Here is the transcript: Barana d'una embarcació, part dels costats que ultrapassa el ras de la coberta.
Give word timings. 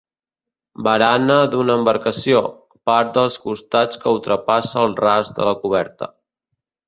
Barana 0.85 1.35
d'una 1.55 1.75
embarcació, 1.81 2.39
part 2.91 3.13
dels 3.17 3.37
costats 3.45 4.01
que 4.05 4.13
ultrapassa 4.15 4.83
el 4.87 4.97
ras 5.05 5.33
de 5.39 5.47
la 5.51 5.55
coberta. 5.67 6.09